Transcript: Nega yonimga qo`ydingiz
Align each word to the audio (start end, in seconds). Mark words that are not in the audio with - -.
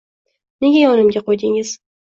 Nega 0.65 0.81
yonimga 0.85 1.25
qo`ydingiz 1.29 1.79